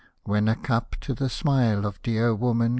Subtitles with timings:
[0.23, 2.69] When a cup to the smile of dear woman